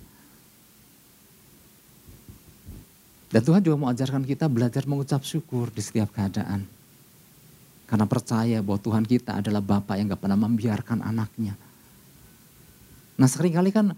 [3.26, 6.62] Dan Tuhan juga mau ajarkan kita belajar mengucap syukur di setiap keadaan.
[7.86, 11.54] Karena percaya bahwa Tuhan kita adalah Bapak yang gak pernah membiarkan anaknya.
[13.16, 13.94] Nah sering kali kan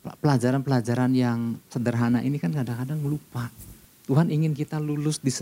[0.00, 3.52] pelajaran-pelajaran yang sederhana ini kan kadang-kadang lupa.
[4.08, 5.32] Tuhan ingin kita lulus di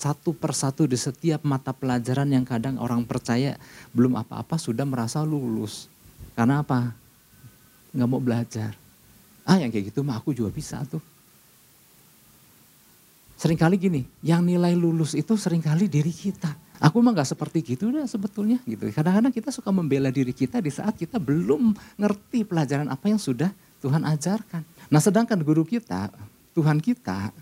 [0.00, 3.58] satu persatu di setiap mata pelajaran yang kadang orang percaya
[3.94, 5.90] belum apa-apa sudah merasa lulus.
[6.38, 6.94] Karena apa?
[7.94, 8.74] Gak mau belajar.
[9.42, 11.02] Ah yang kayak gitu mah aku juga bisa tuh.
[13.40, 16.52] Seringkali gini, yang nilai lulus itu sering kali diri kita.
[16.76, 18.84] Aku mah gak seperti gitu dah sebetulnya gitu.
[18.92, 23.48] Kadang-kadang kita suka membela diri kita di saat kita belum ngerti pelajaran apa yang sudah
[23.80, 24.60] Tuhan ajarkan.
[24.92, 26.12] Nah sedangkan guru kita,
[26.52, 27.32] Tuhan kita,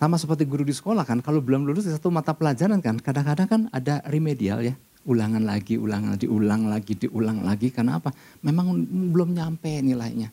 [0.00, 3.48] sama seperti guru di sekolah kan, kalau belum lulus di satu mata pelajaran kan, kadang-kadang
[3.48, 4.72] kan ada remedial ya.
[5.04, 7.68] Ulangan lagi, ulangan, diulang lagi, diulang lagi.
[7.68, 8.08] Karena apa?
[8.40, 10.32] Memang belum nyampe nilainya.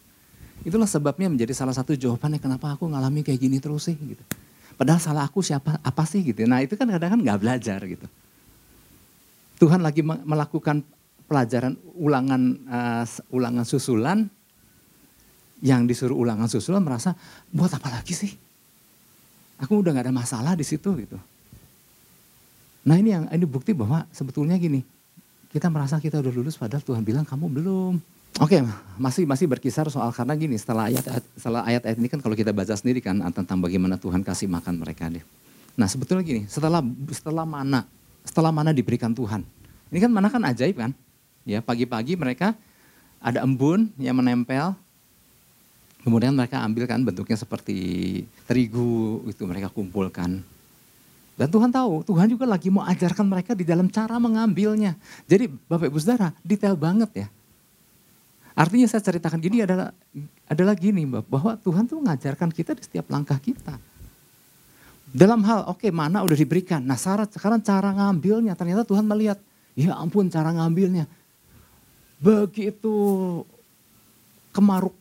[0.64, 4.24] Itulah sebabnya menjadi salah satu jawabannya kenapa aku ngalami kayak gini terus sih gitu.
[4.82, 6.42] Padahal salah aku siapa, apa sih gitu.
[6.50, 8.10] Nah itu kan kadang-kadang nggak belajar gitu.
[9.62, 10.82] Tuhan lagi melakukan
[11.30, 14.26] pelajaran ulangan uh, ulangan susulan,
[15.62, 17.14] yang disuruh ulangan susulan merasa
[17.54, 18.34] buat apa lagi sih?
[19.62, 21.22] Aku udah nggak ada masalah di situ gitu.
[22.82, 24.82] Nah ini yang ini bukti bahwa sebetulnya gini,
[25.54, 27.94] kita merasa kita udah lulus padahal Tuhan bilang kamu belum.
[28.40, 28.62] Oke, okay,
[28.96, 31.04] masih masih berkisar soal karena gini setelah ayat
[31.36, 35.12] setelah ayat-ayat ini kan kalau kita baca sendiri kan tentang bagaimana Tuhan kasih makan mereka
[35.12, 35.20] deh.
[35.76, 36.80] Nah sebetulnya gini, setelah
[37.12, 37.84] setelah mana
[38.24, 39.44] setelah mana diberikan Tuhan,
[39.92, 40.96] ini kan mana kan ajaib kan?
[41.44, 42.56] Ya pagi-pagi mereka
[43.20, 44.80] ada embun yang menempel,
[46.08, 47.78] kemudian mereka ambil kan bentuknya seperti
[48.48, 50.40] terigu itu mereka kumpulkan.
[51.36, 54.96] Dan Tuhan tahu, Tuhan juga lagi mau ajarkan mereka di dalam cara mengambilnya.
[55.28, 57.28] Jadi Bapak Ibu Saudara, detail banget ya.
[58.52, 59.96] Artinya saya ceritakan gini adalah
[60.46, 63.80] adalah gini bahwa Tuhan tuh mengajarkan kita di setiap langkah kita.
[65.12, 66.80] Dalam hal, oke okay, mana udah diberikan.
[66.80, 69.40] Nah sekarang cara ngambilnya, ternyata Tuhan melihat,
[69.76, 71.04] ya ampun cara ngambilnya.
[72.20, 72.96] Begitu
[74.56, 74.96] kemaruk.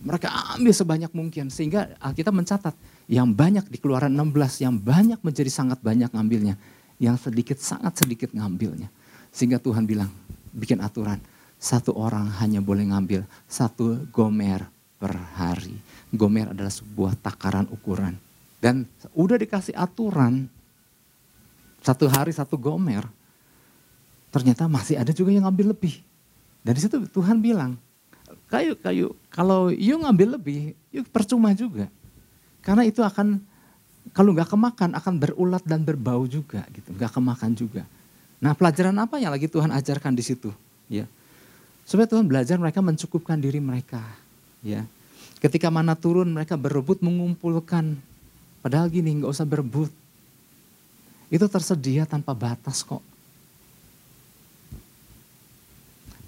[0.00, 1.52] Mereka ambil sebanyak mungkin.
[1.52, 2.72] Sehingga kita mencatat,
[3.04, 6.56] yang banyak di keluaran 16, yang banyak menjadi sangat banyak ngambilnya.
[6.96, 8.88] Yang sedikit sangat sedikit ngambilnya.
[9.28, 10.08] Sehingga Tuhan bilang,
[10.56, 11.20] bikin aturan.
[11.60, 14.64] Satu orang hanya boleh ngambil satu gomer
[14.96, 15.76] per hari.
[16.08, 18.16] Gomer adalah sebuah takaran ukuran.
[18.60, 20.48] Dan udah dikasih aturan,
[21.84, 23.04] satu hari satu gomer,
[24.32, 26.00] ternyata masih ada juga yang ngambil lebih.
[26.60, 27.76] Dan di situ Tuhan bilang,
[28.52, 31.88] kayu kayu kalau you ngambil lebih, you percuma juga.
[32.60, 33.40] Karena itu akan
[34.12, 37.84] kalau nggak kemakan akan berulat dan berbau juga gitu, nggak kemakan juga.
[38.40, 40.52] Nah pelajaran apa yang lagi Tuhan ajarkan di situ?
[40.90, 41.08] Ya,
[41.90, 43.98] supaya Tuhan belajar mereka mencukupkan diri mereka.
[44.62, 44.86] Ya,
[45.42, 47.98] ketika mana turun mereka berebut mengumpulkan.
[48.62, 49.90] Padahal gini nggak usah berebut.
[51.26, 53.02] Itu tersedia tanpa batas kok.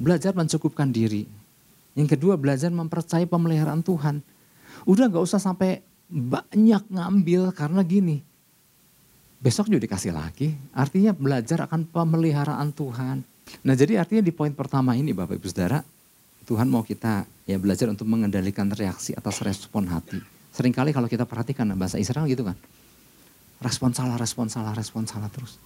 [0.03, 1.29] Belajar mencukupkan diri.
[1.94, 4.18] Yang kedua belajar mempercayai pemeliharaan Tuhan.
[4.83, 8.25] Udah nggak usah sampai banyak ngambil karena gini.
[9.38, 10.57] Besok juga dikasih lagi.
[10.72, 13.22] Artinya belajar akan pemeliharaan Tuhan.
[13.61, 15.85] Nah jadi artinya di poin pertama ini Bapak Ibu Saudara.
[16.43, 20.19] Tuhan mau kita ya belajar untuk mengendalikan reaksi atas respon hati.
[20.51, 22.59] Seringkali kalau kita perhatikan bahasa Israel gitu kan.
[23.62, 25.57] Respon salah, respon salah, respon salah terus.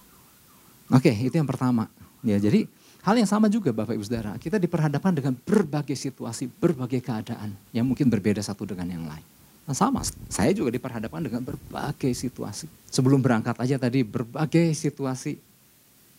[0.93, 1.89] Oke itu yang pertama.
[2.21, 2.69] Ya jadi
[3.01, 4.37] hal yang sama juga Bapak Ibu Saudara.
[4.37, 9.25] Kita diperhadapkan dengan berbagai situasi, berbagai keadaan yang mungkin berbeda satu dengan yang lain.
[9.67, 9.99] Nah, sama,
[10.31, 12.71] saya juga diperhadapkan dengan berbagai situasi.
[12.87, 15.35] Sebelum berangkat aja tadi berbagai situasi.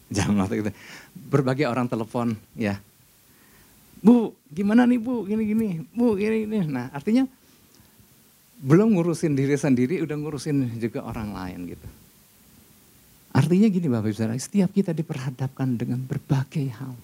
[0.09, 0.71] Jangan waktu itu.
[1.15, 2.81] Berbagai orang telepon ya.
[3.99, 5.29] Bu, gimana nih Bu?
[5.29, 5.85] Gini-gini.
[5.93, 6.65] Bu, gini-gini.
[6.65, 7.29] Nah artinya
[8.59, 11.89] belum ngurusin diri sendiri, udah ngurusin juga orang lain gitu.
[13.31, 16.97] Artinya gini Bapak Ibu Saudara, setiap kita diperhadapkan dengan berbagai hal.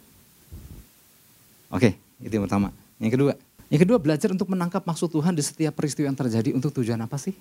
[1.70, 2.74] Oke, itu yang pertama.
[2.98, 3.32] Yang kedua,
[3.70, 7.14] yang kedua belajar untuk menangkap maksud Tuhan di setiap peristiwa yang terjadi untuk tujuan apa
[7.20, 7.36] sih?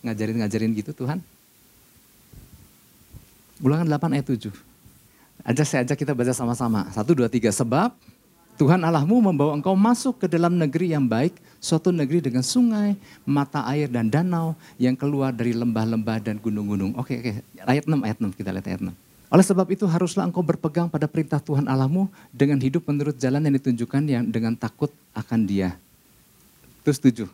[0.00, 1.20] Ngajarin-ngajarin gitu Tuhan.
[3.60, 4.52] Ulangan 8 ayat 7.
[5.44, 6.88] Ajak saya ajak kita baca sama-sama.
[6.92, 7.52] Satu, dua, tiga.
[7.52, 7.92] Sebab
[8.60, 12.92] Tuhan Allahmu membawa engkau masuk ke dalam negeri yang baik, suatu negeri dengan sungai,
[13.24, 16.92] mata air dan danau yang keluar dari lembah-lembah dan gunung-gunung.
[17.00, 17.32] Oke, oke.
[17.64, 18.36] Ayat 6, ayat 6.
[18.36, 18.92] Kita lihat ayat 6.
[19.30, 23.54] Oleh sebab itu haruslah engkau berpegang pada perintah Tuhan Allahmu dengan hidup menurut jalan yang
[23.56, 25.76] ditunjukkan yang dengan takut akan dia.
[26.84, 27.28] Terus tujuh.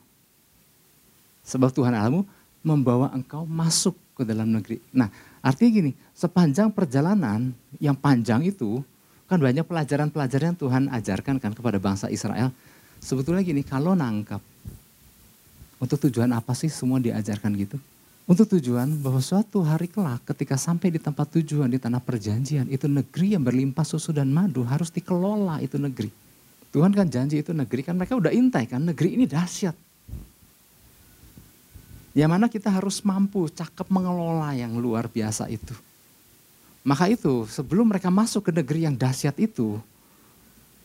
[1.43, 2.23] Sebab Tuhan Allahmu
[2.63, 4.81] membawa engkau masuk ke dalam negeri.
[4.97, 5.13] Nah
[5.45, 8.81] artinya gini, sepanjang perjalanan yang panjang itu,
[9.29, 12.49] kan banyak pelajaran-pelajaran yang Tuhan ajarkan kan kepada bangsa Israel.
[13.05, 14.41] Sebetulnya gini, kalau nangkap,
[15.77, 17.77] untuk tujuan apa sih semua diajarkan gitu?
[18.27, 22.91] Untuk tujuan bahwa suatu hari kelak ketika sampai di tempat tujuan di tanah perjanjian itu
[22.91, 26.11] negeri yang berlimpah susu dan madu harus dikelola itu negeri.
[26.75, 29.79] Tuhan kan janji itu negeri kan mereka udah intai kan negeri ini dahsyat.
[32.17, 35.77] Yang mana kita harus mampu cakep mengelola yang luar biasa itu.
[36.81, 39.77] Maka itu sebelum mereka masuk ke negeri yang dahsyat itu,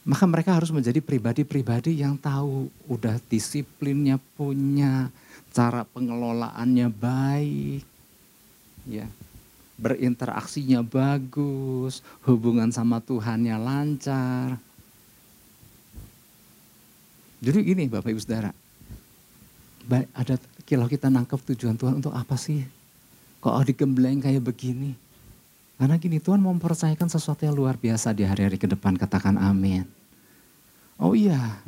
[0.03, 5.07] maka mereka harus menjadi pribadi-pribadi yang tahu udah disiplinnya punya,
[5.55, 7.85] cara pengelolaannya baik,
[8.91, 9.07] ya
[9.81, 14.59] berinteraksinya bagus, hubungan sama Tuhannya lancar.
[17.41, 18.53] Jadi gini Bapak Ibu Saudara,
[20.13, 20.35] ada
[20.71, 22.63] kalau kita nangkep tujuan Tuhan untuk apa sih?
[23.43, 24.95] Kok digembleng kayak begini?
[25.75, 29.83] Karena gini Tuhan mau mempercayakan sesuatu yang luar biasa di hari-hari ke depan, katakan amin.
[30.95, 31.59] Oh iya,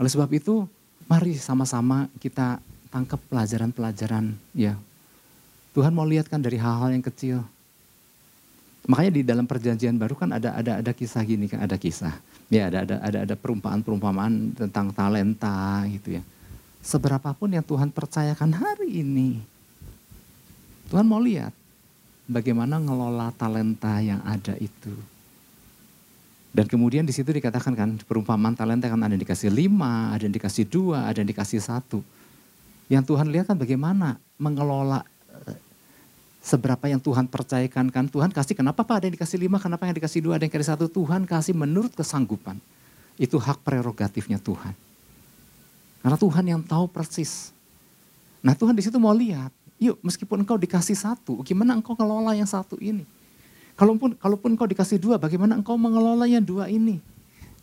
[0.00, 0.64] oleh sebab itu
[1.04, 4.78] mari sama-sama kita tangkap pelajaran-pelajaran ya.
[5.76, 7.44] Tuhan mau lihat kan dari hal-hal yang kecil.
[8.86, 12.16] Makanya di dalam perjanjian baru kan ada ada ada kisah gini kan ada kisah.
[12.48, 16.22] Ya ada ada ada ada perumpamaan-perumpamaan tentang talenta gitu ya.
[16.86, 19.42] Seberapapun yang Tuhan percayakan hari ini.
[20.86, 21.50] Tuhan mau lihat
[22.30, 24.94] bagaimana ngelola talenta yang ada itu.
[26.54, 30.34] Dan kemudian di situ dikatakan kan perumpamaan talenta kan ada yang dikasih lima, ada yang
[30.38, 32.06] dikasih dua, ada yang dikasih satu.
[32.86, 35.02] Yang Tuhan lihat kan bagaimana mengelola
[35.42, 35.58] eh,
[36.38, 38.06] seberapa yang Tuhan percayakan kan.
[38.06, 40.70] Tuhan kasih kenapa Pak ada yang dikasih lima, kenapa yang dikasih dua, ada yang dikasih
[40.70, 40.86] satu.
[40.86, 42.62] Tuhan kasih menurut kesanggupan.
[43.18, 44.85] Itu hak prerogatifnya Tuhan.
[46.06, 47.50] Karena Tuhan yang tahu persis.
[48.38, 49.50] Nah Tuhan di situ mau lihat
[49.82, 53.02] yuk meskipun engkau dikasih satu, gimana engkau ngelola yang satu ini?
[53.74, 57.02] Kalaupun kalaupun engkau dikasih dua, bagaimana engkau mengelola yang dua ini?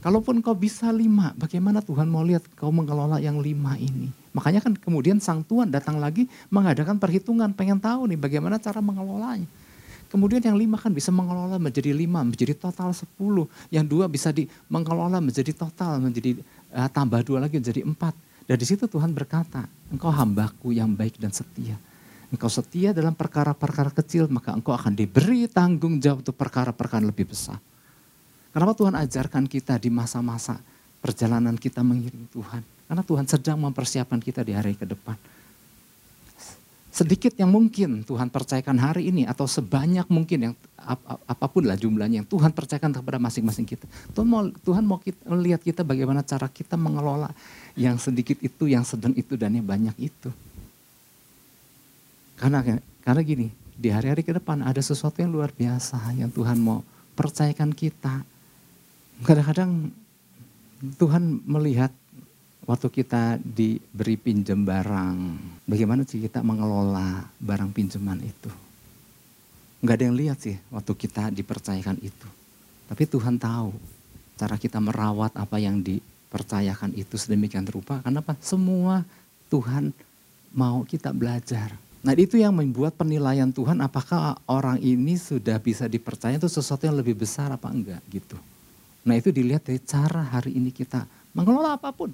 [0.04, 4.12] Kalaupun engkau bisa lima, bagaimana Tuhan mau lihat kau mengelola yang lima ini?
[4.36, 9.48] Makanya kan kemudian sang Tuhan datang lagi mengadakan perhitungan, pengen tahu nih bagaimana cara mengelolanya.
[10.12, 13.48] Kemudian yang lima kan bisa mengelola menjadi lima, menjadi total sepuluh.
[13.72, 16.44] Yang dua bisa di mengelola menjadi total, menjadi
[16.76, 18.33] uh, tambah dua lagi menjadi empat.
[18.44, 21.80] Dan di situ Tuhan berkata, engkau hambaku yang baik dan setia.
[22.34, 27.62] Engkau setia dalam perkara-perkara kecil, maka engkau akan diberi tanggung jawab untuk perkara-perkara lebih besar.
[28.52, 30.60] Kenapa Tuhan ajarkan kita di masa-masa
[31.00, 32.62] perjalanan kita mengiring Tuhan?
[32.90, 35.16] Karena Tuhan sedang mempersiapkan kita di hari ke depan
[36.94, 41.66] sedikit yang mungkin Tuhan percayakan hari ini atau sebanyak mungkin yang ap, ap, apa pun
[41.66, 43.90] lah jumlahnya yang Tuhan percayakan kepada masing-masing kita.
[44.14, 47.34] Tuhan mau Tuhan mau kita, melihat kita bagaimana cara kita mengelola
[47.74, 50.30] yang sedikit itu, yang sedang itu dan yang banyak itu.
[52.38, 52.62] Karena
[53.02, 56.86] karena gini, di hari-hari ke depan ada sesuatu yang luar biasa yang Tuhan mau
[57.18, 58.22] percayakan kita.
[59.26, 59.90] Kadang-kadang
[61.00, 61.94] Tuhan melihat
[62.68, 65.18] waktu kita diberi pinjam barang,
[65.66, 68.52] bagaimana sih kita mengelola barang pinjaman itu?
[69.84, 72.28] Enggak ada yang lihat sih waktu kita dipercayakan itu.
[72.88, 73.76] Tapi Tuhan tahu
[74.40, 75.80] cara kita merawat apa yang
[76.34, 78.02] dipercayakan itu sedemikian rupa.
[78.02, 78.34] Karena apa?
[78.42, 79.06] Semua
[79.54, 79.94] Tuhan
[80.50, 81.78] mau kita belajar.
[82.02, 86.98] Nah itu yang membuat penilaian Tuhan apakah orang ini sudah bisa dipercaya itu sesuatu yang
[86.98, 88.34] lebih besar apa enggak gitu.
[89.06, 91.06] Nah itu dilihat dari cara hari ini kita
[91.38, 92.10] mengelola apa pun.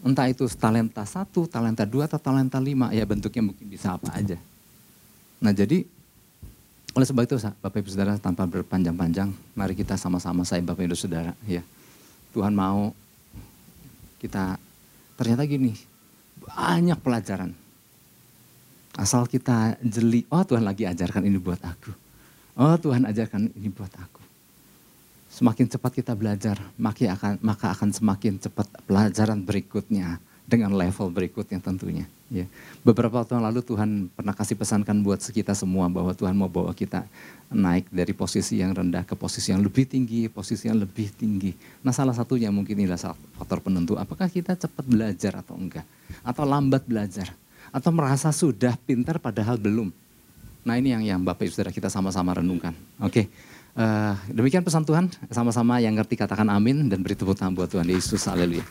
[0.00, 4.40] Entah itu talenta satu, talenta dua, atau talenta lima, ya bentuknya mungkin bisa apa aja.
[5.44, 5.84] Nah jadi,
[6.96, 11.36] oleh sebab itu Bapak Ibu Saudara tanpa berpanjang-panjang, mari kita sama-sama saya Bapak Ibu Saudara.
[11.44, 11.60] ya
[12.30, 12.94] Tuhan mau
[14.22, 14.60] kita,
[15.18, 15.74] ternyata gini,
[16.38, 17.50] banyak pelajaran.
[18.94, 21.90] Asal kita jeli, oh Tuhan lagi ajarkan ini buat aku.
[22.60, 24.22] Oh Tuhan ajarkan ini buat aku.
[25.30, 30.18] Semakin cepat kita belajar, maka akan, maka akan semakin cepat pelajaran berikutnya
[30.50, 32.10] dengan level berikutnya tentunya.
[32.26, 32.50] Ya.
[32.82, 37.06] Beberapa tahun lalu Tuhan pernah kasih pesankan buat kita semua bahwa Tuhan mau bawa kita
[37.54, 41.54] naik dari posisi yang rendah ke posisi yang lebih tinggi, posisi yang lebih tinggi.
[41.86, 42.98] Nah salah satunya mungkin inilah
[43.38, 45.86] faktor penentu, apakah kita cepat belajar atau enggak.
[46.26, 47.30] Atau lambat belajar.
[47.70, 49.94] Atau merasa sudah pintar padahal belum.
[50.66, 52.74] Nah ini yang, yang Bapak Ibu Saudara kita sama-sama renungkan.
[52.98, 53.26] Oke.
[53.30, 53.58] Okay.
[53.70, 57.86] Uh, demikian pesan Tuhan, sama-sama yang ngerti katakan amin dan beri tepuk tangan buat Tuhan
[57.86, 58.26] Yesus.
[58.26, 58.66] Haleluya.